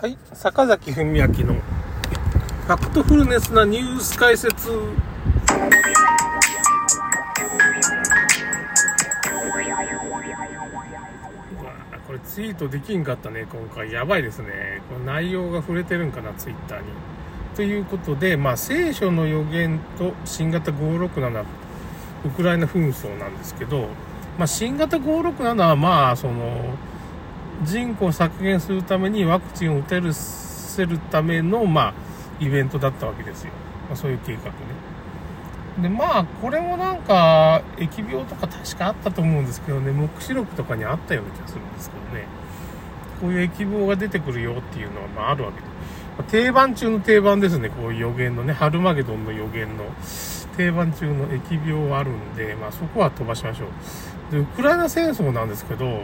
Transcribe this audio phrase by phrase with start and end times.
[0.00, 4.70] はい、坂崎文明のファクトフルネスなニュース解説。
[4.70, 4.74] こ
[12.14, 13.92] れツイートできんかったね、今回。
[13.92, 14.80] やばいですね。
[14.88, 16.84] この内容が触れてるんかな、ツイッターに。
[17.54, 21.44] ということで、まあ、聖書の予言と新型567、
[22.24, 23.88] ウクライナ紛争なんですけど、
[24.38, 26.74] まあ、新型567は、まあ、その、
[27.62, 30.12] 人口を削減するためにワクチンを打てる
[30.70, 31.94] せるための、まあ、
[32.40, 33.50] イベントだったわけですよ。
[33.88, 34.52] まあ、そういう計画ね。
[35.82, 42.26] で、まあ、これもなんか、疫病とか確かあったと思うんですけどね、目視録とかにあったような気がするんですけどね。
[43.20, 45.66] こういう疫病が出てくるよっていうのは、まあ、あるわけで。
[46.18, 49.84] まあ、定番中の定番ですね、こういう予言のね、ハルマゲドンの予言の
[50.56, 53.66] 定番中の疫病はあるんで、まあ、そこは飛ばしましょ
[54.30, 54.32] う。
[54.32, 56.00] で、ウクライナ戦争なんですけど、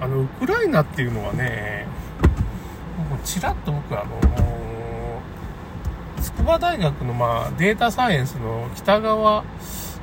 [0.00, 1.86] あの、ウクライナっていうのはね、
[3.10, 4.18] もうちらっと僕あの、
[6.22, 9.44] 筑波大学の、まあ、データサイエンスの北川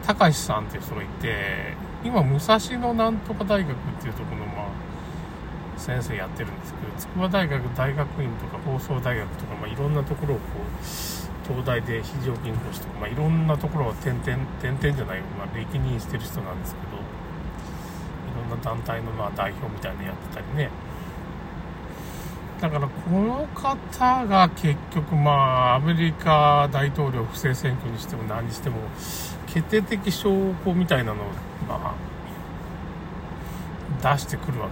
[0.06, 14.26] 隆さんっていう人がいて、今、武蔵野なんとか大学っていうところの、まあ、先生やってるんですけど、筑波大学大学院とか放送大学とか、まあ、いろんなところをこう、東大で非常勤講師とか、まあ、いろんなところを点々、
[14.62, 16.87] 点々じゃない、まあ、歴任してる人なんですけど、
[18.64, 20.70] 団体のま代表みたいなのやってたりね。
[22.60, 28.78] だからこの方が結局まあアメリカ大統領不正選挙にしても何にしても
[29.46, 30.30] 決定的証
[30.66, 31.26] 拠みたいなのを
[31.68, 31.96] ま
[34.02, 34.70] あ出してくるわ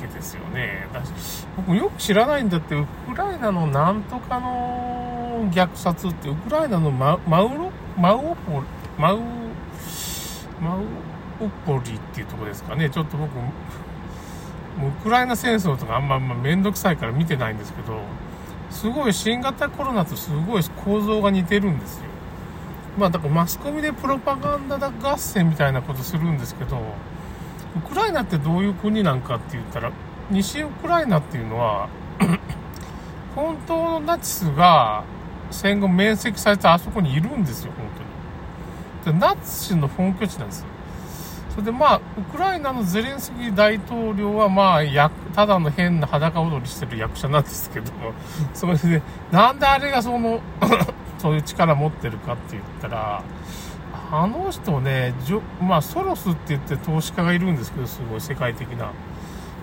[0.00, 0.86] けですよね。
[0.92, 8.62] だし僕よく知らないんだってウクライナのなんとかの虐殺ってウクライナのママウロマウオポ
[8.98, 9.20] マウ
[10.60, 10.80] マウ
[11.40, 12.90] オポリっていうとこですかね。
[12.90, 13.30] ちょっと僕
[14.78, 18.00] ウクライナ戦争とかあんま、ま、めんどくさいから見てないんですけど、
[18.70, 22.04] すごい新型コロナとすごい構造が似てるんですよ。
[22.98, 26.78] まあだからマスコミでプロパガンダ合戦みたいなことするんですけど、
[27.76, 29.92] ウクライナってどういう国なんかって言ったら、
[30.30, 31.88] 西ウクライナっていうのは、
[33.34, 35.04] 本当のナチスが
[35.50, 37.86] 戦後面積されてあそこにいるんですよ、本
[39.04, 39.20] 当に。
[39.20, 40.66] ナチスの本拠地なんですよ。
[41.56, 47.90] それでまあ、ウクライナのゼレンスキー大統領はまあ、や、ただの変な裸踊りしてる役者なんですけど、
[48.52, 49.00] それで、
[49.32, 50.40] なんであれがその、
[51.16, 53.22] そういう力持ってるかって言ったら、
[54.12, 58.90] あの人ね、じょまあ、ソロスって言って投資家がいるんですけど、すごい世界的な。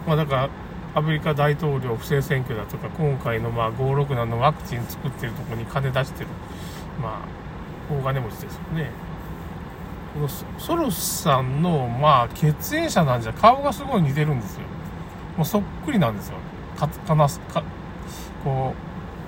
[0.08, 0.50] まあ、だから、
[0.96, 6.28] アメリカ大統領不正選挙だとか、今回のまあ、567のワクチン作ってるとこに金出してる、
[7.00, 8.90] まあ、大金持ちですよね。
[10.60, 14.62] ソロスさんの、まあ、血縁者なんじゃ、顔がすごい似てるんですよ。
[15.38, 16.38] もうそっくりなんですよ。
[16.78, 17.64] か、かなす、か、
[18.44, 18.74] こ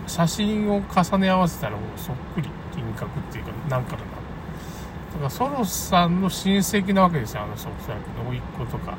[0.06, 4.06] う、写真を重ね合わせたらもうそっくり、輪郭っていうか、なんからな。
[4.06, 8.96] だからソロスさんの親戚なわけですよ、あの人、おそらくの甥っ子とか、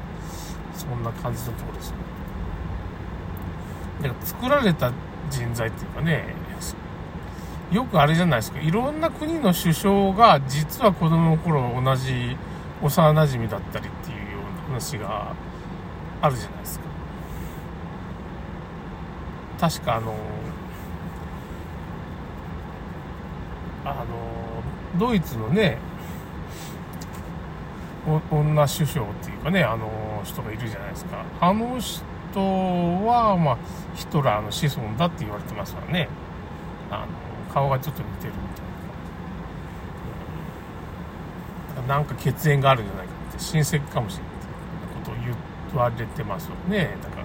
[0.75, 1.97] そんな感じのところですよ。
[4.03, 4.93] だから作られた
[5.31, 6.35] 人材っていうかね、
[7.73, 8.61] よくあれじゃないですか。
[8.61, 12.37] いろんな国の首相が実は子供の頃同じ
[12.83, 15.35] 幼馴染だったりっていうような話が
[16.21, 16.87] あるじゃないですか。
[19.59, 20.15] 確かあの、
[23.85, 25.79] あの、ドイツのね、
[28.31, 29.89] 女首相っていうかね、あの
[30.23, 31.25] 人がいるじゃないですか。
[31.41, 32.41] あの人
[33.07, 33.59] は、まあ、
[33.95, 36.09] ヒトラーの子孫だって言われてますからね。
[36.91, 37.26] あの
[37.57, 38.63] 顔がちょっと似てるみた
[41.81, 41.95] いな。
[41.97, 44.47] なんか血縁があるんじゃないかって、親戚かもしれないって
[45.09, 45.15] ことを
[45.73, 46.91] 言われてますよね。
[47.03, 47.23] だから、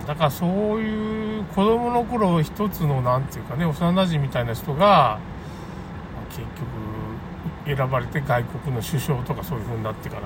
[0.00, 0.48] うん、だからそう
[0.80, 5.18] いう子供の頃一つのなんていうかね、幼馴染みたいな人が、
[6.30, 6.40] 結
[7.66, 10.22] 局選ばれて外国の首相とかそういう風になってから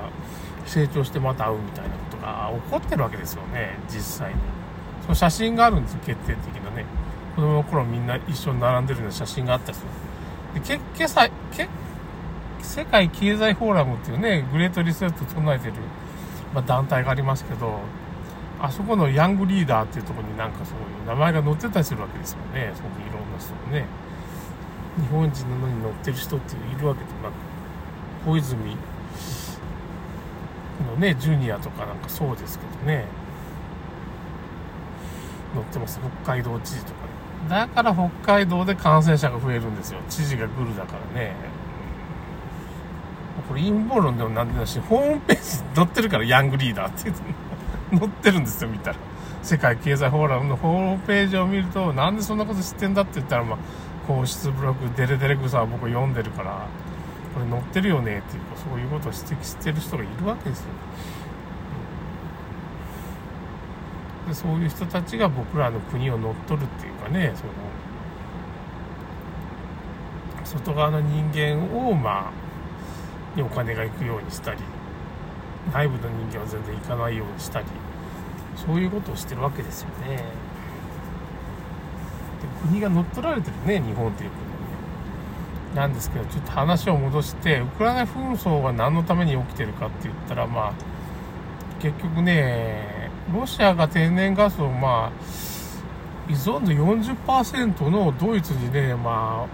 [0.67, 4.37] 成長してまた会うみたいなことが起こってるわけですよね、実際に。
[5.03, 6.85] その写真があるんですよ、決定的なね。
[7.37, 9.85] 子供の頃みんな一緒に並んでるような写真があったりす
[10.55, 10.61] る。
[10.61, 11.69] で、け、今朝、け、
[12.61, 15.75] 世界経済フォーラムっていうね、グレートリセット唱えてる、
[16.55, 17.81] まあ、団体がありますけど、
[18.61, 22.73] あそこのヤングリーダーっていうとこになんかそういう名前が載ってたりするわけですよね。
[22.75, 23.87] そこにいろんな人がね。
[25.01, 27.33] 日本人なのに載ってる人っているわけで、まあ、
[28.27, 28.77] 小泉
[30.87, 33.07] のね、ジュニアとかなんかそうですけどね。
[35.55, 35.99] 載ってます。
[36.25, 37.10] 北海道知事とか
[37.49, 40.01] だから北海道で感染者が増えるんですよ。
[40.09, 41.35] 知事がグルだからね。
[43.49, 47.23] これ陰謀論でもなんでだし、ホームページに載ってるからヤングリーダーって言って
[47.99, 48.97] 載ってるんですよ、見たら。
[49.43, 53.59] 世界経済フォーラムのホームページを見ると、なんでそんなこと知ってんだって言ったら、まあ、
[54.07, 56.67] 皇室ブログ、デレデレ草は僕読んでるから、
[57.35, 60.67] これ載ってるよねっていうか、そういうことを指摘してる人がいるわけですよ。
[64.31, 67.53] でそういう人たちが僕らの国を乗っ取るっていうかね、その、
[70.45, 74.61] 外側の人間を、まあ、にお金が行くようにしたり、
[75.73, 77.67] 内部の人間は全然行かないようにしたり、
[78.55, 80.17] そういうことをしてるわけですよね。
[80.17, 80.23] で
[82.69, 84.49] 国が乗っ取られてるね、日本っていう国は
[85.75, 85.75] ね。
[85.75, 90.73] なんですけど、ちょっと話を戻して、ウクライナ紛争が何のために起きてるかって言ったら、まあ、
[91.81, 93.00] 結局ね、
[93.33, 99.47] ロシアが天然ガスを、まあ、依存度40%のドイツにね、ま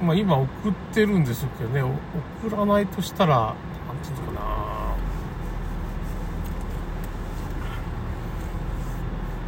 [0.00, 4.50] あ、まあ今送ってるんですけどね、送らないとしたら、なんていうのかな。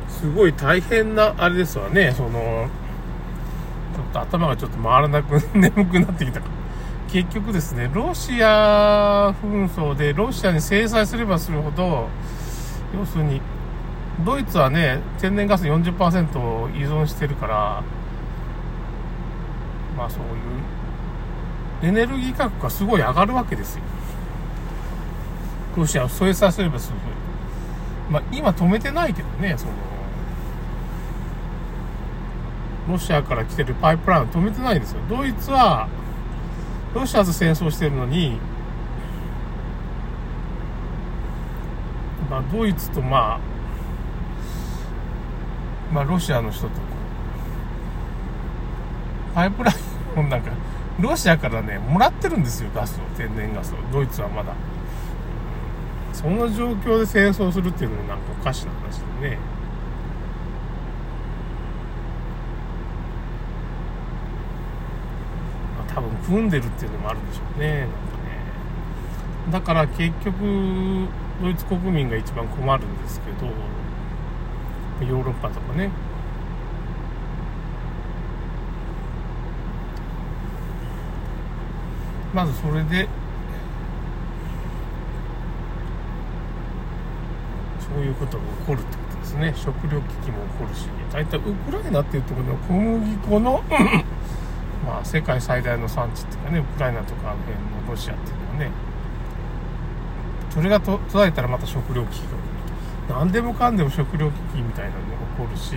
[0.08, 2.68] すごい大変な、あれですわね、その、
[3.94, 6.61] ちょっと頭がちょっと回らなく、 眠くなってきたから。
[7.12, 12.08] 結局ですね、ロシア紛争でロシアに制裁すればするほど、
[12.98, 13.42] 要するに、
[14.24, 17.82] ドイツはね、天然ガス40%を依存してるから、
[19.94, 20.22] まあそう
[21.84, 23.82] いうエネルギー価格がすごい上がるわけですよ。
[25.76, 27.12] ロシアを添えさせればするほど
[28.10, 29.72] まあ今止めてないけどね、その、
[32.88, 35.00] ロシアから来てるパイプラインを止めてないんですよ。
[35.10, 35.88] ドイツは、
[36.94, 38.38] ロシアと戦争してるのに、
[42.30, 43.40] まあドイツとまあ、
[45.92, 46.70] まあロシアの人と
[49.34, 49.74] パイプライ
[50.16, 50.50] ンをなんか、
[51.00, 53.76] ロシアからね、もらってるんですよ、ガスを、天然ガスを。
[53.90, 54.52] ドイツはまだ。
[56.12, 59.38] その状況で戦争するっていうのもなんかおかしな話でね。
[65.78, 67.80] まあ、多分組んでるっていうのもあるんでしょうね。
[67.80, 67.94] なんかね。
[69.50, 71.08] だから結局、
[71.40, 73.46] ドイツ国民が一番困るんですけど、
[75.06, 75.90] ヨーロッパとかね、
[82.32, 83.06] まずそれで
[87.78, 93.62] そういうことが起こるってことですね食料危機も起こるし大体ウクライナっていうところの小麦粉の
[94.84, 98.70] まあ世界最大の産地っていうかねウクライナとかあの辺のロシアっていうのはね。
[100.50, 102.36] それが途絶えたらまた食糧危機が起こ
[103.08, 105.06] る何でもかんでも食糧危機みたいなのが
[105.38, 105.74] 起こるし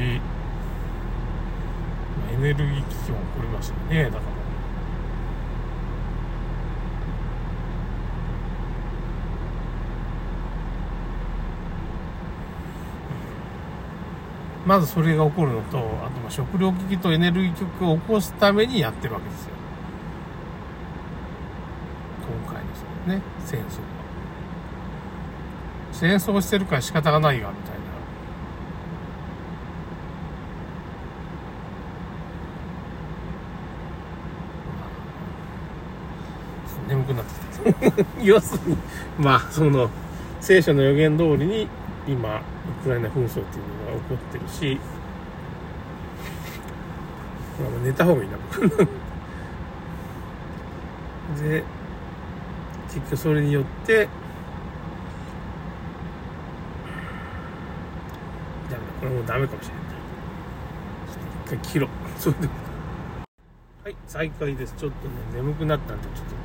[2.20, 4.04] まエネルギー危機も起こりますよね。
[4.06, 4.22] だから
[14.66, 19.52] まずそれが起こるのと、あとま食料危機とエネルギー危機を起こすためにやってるわけですよ。
[22.44, 23.96] 今回のそのね、戦争は。
[25.92, 27.86] 戦争してるから仕方がないが、みたいな。
[36.88, 38.06] 眠くなってきた。
[38.24, 38.78] 要するに、
[39.20, 39.90] まあ、その、
[40.42, 41.68] 聖書の予言通りに、
[42.08, 44.80] 今、ウクライナ紛争っていうのが起こってるし、
[47.60, 48.68] まあ、寝た方がいいな、僕。
[51.42, 51.64] で、
[52.88, 54.08] 結局それによって、
[58.70, 59.86] ダメだ、これもうダメかもしれない。
[61.46, 61.90] 一回切ろう。
[62.20, 62.48] それで
[63.84, 64.74] はい、再開です。
[64.78, 66.36] ちょっとね、眠くなったんで、ちょっと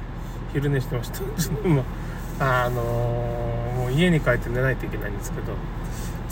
[0.52, 1.18] 昼寝してました。
[1.40, 1.82] ちょっとま
[2.38, 5.52] あ、あのーもう家に帰って寝ないといけないんですけど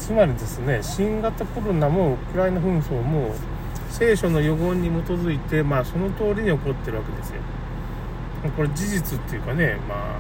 [0.09, 3.35] つまりですね新型コロナもウクライナ紛争も
[3.91, 7.43] 聖書の予言に基づいて、まあ、その通りに起こってるわけですよ。
[8.57, 10.19] これ事実っていうかね、ま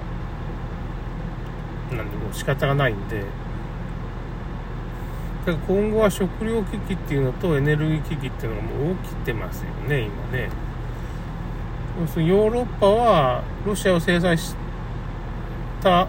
[1.90, 3.20] あ、なんでも仕方がないんで、
[5.46, 10.50] だから今後は食料危機っていうのとエネルギー危機っていうのがもう起きてますよね、今ね。
[11.98, 14.54] 要するにヨーロッパはロシアを制裁し
[15.80, 16.06] た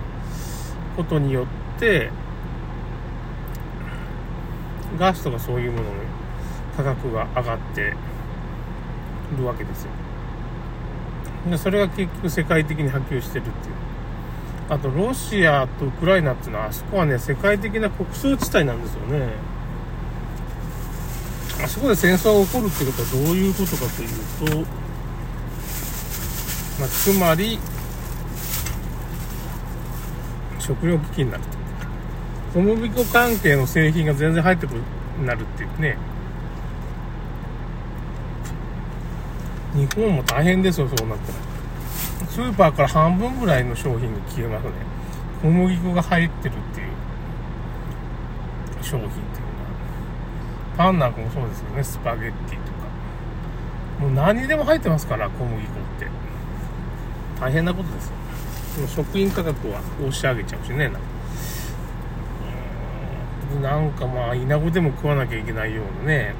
[0.98, 1.46] ことによ
[1.78, 2.12] って
[5.00, 5.90] ガスとかそういうものの
[6.76, 7.94] 価格が上がって
[9.38, 9.92] るわけですよ。
[11.50, 13.76] でそれが結局世界的に波及してるっていう。
[14.70, 19.30] あとロシアとウクライナっていうのはあそこはね世界的な穀倉地帯なんですよね。
[21.64, 24.10] あそこで戦争が起こるってことはどういうことかという
[24.48, 24.70] と、
[26.80, 27.60] まあ、つまり
[30.60, 31.59] 食料危機になると。
[32.54, 34.82] 小麦粉関係の製品が全然入ってくる
[35.24, 35.98] なるっていうね。
[39.76, 42.28] 日本も大変ですよそうなったら。
[42.28, 44.72] スーパーから半分ぐらいの商品が消えますね。
[45.42, 46.88] 小麦粉が入ってるっていう。
[48.82, 49.24] 商品っていうのは。
[50.76, 51.84] パンなんかもそうですよね。
[51.84, 52.80] スパゲッティとか。
[54.00, 55.66] もう何にでも入ってますから小麦粉っ
[56.00, 56.08] て。
[57.40, 58.08] 大変なことです
[58.82, 58.88] よ。
[58.88, 61.19] 食品価格は押し上げちゃうしねなんか。
[63.58, 66.36] なんかまあ稲子でも食わなきゃいけないようなね、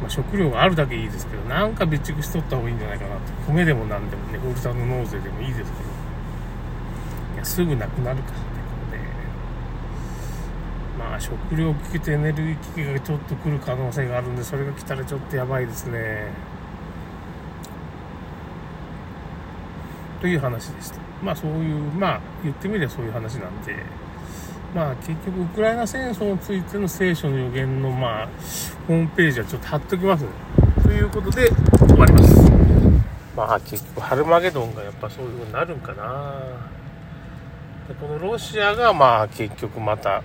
[0.00, 5.72] まあ、食料があるだけいいですけどなんか備蓄しとった方がいいんじゃないかなと米でも何でもねふるさと納税でもいいですけど。
[7.34, 8.44] いやすぐなくなるからね
[8.90, 9.04] これで。
[10.98, 16.28] まあ食料危機とエネルギー危機がちょっと来る可能性があるんでそれが来たらちょっとやばいですね。
[20.20, 20.98] という話でした。
[21.22, 23.76] まあそういうまあ言ってみればそういう話なんで。
[24.74, 28.28] まあ結局ウクライナ戦争についての聖書の予言のまあ
[28.88, 30.30] ホームページはちょっと貼っときますね。
[30.82, 32.50] ということで終わります。
[33.36, 36.34] まあ結局ハルマゲドンがやっぱそういう風になるんかな。
[37.88, 40.22] でこのロシアがまあ結局また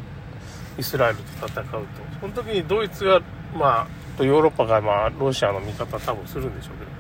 [0.78, 1.80] イスラエルと戦うと。
[2.22, 3.22] その時にドイツが
[3.54, 3.88] まあ
[4.18, 6.98] とヨーロッパがまあロシアの味方多分するんでしょうけどね。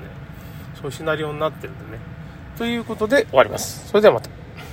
[0.75, 2.01] そういうシナリオになってるんでね。
[2.57, 3.87] ということで終わります。
[3.87, 4.36] それではまた。